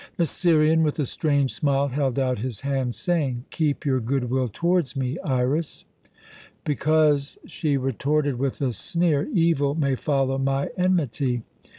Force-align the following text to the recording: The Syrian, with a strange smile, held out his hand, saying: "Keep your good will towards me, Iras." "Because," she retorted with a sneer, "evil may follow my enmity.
The 0.17 0.25
Syrian, 0.25 0.81
with 0.81 0.97
a 0.97 1.05
strange 1.05 1.53
smile, 1.53 1.89
held 1.89 2.17
out 2.17 2.39
his 2.39 2.61
hand, 2.61 2.95
saying: 2.95 3.45
"Keep 3.51 3.85
your 3.85 3.99
good 3.99 4.31
will 4.31 4.49
towards 4.51 4.95
me, 4.95 5.19
Iras." 5.23 5.85
"Because," 6.63 7.37
she 7.45 7.77
retorted 7.77 8.39
with 8.39 8.61
a 8.63 8.73
sneer, 8.73 9.29
"evil 9.31 9.75
may 9.75 9.93
follow 9.93 10.39
my 10.39 10.69
enmity. 10.75 11.43